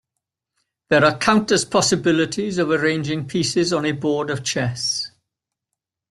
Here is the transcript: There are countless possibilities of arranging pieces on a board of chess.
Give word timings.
There 0.89 1.05
are 1.05 1.15
countless 1.19 1.63
possibilities 1.63 2.57
of 2.57 2.71
arranging 2.71 3.27
pieces 3.27 3.71
on 3.71 3.85
a 3.85 3.91
board 3.91 4.31
of 4.31 4.43
chess. 4.43 5.11